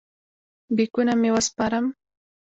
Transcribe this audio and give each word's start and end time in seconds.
بیکونه 0.75 1.13
مې 1.21 1.29
وسپارم. 1.35 1.85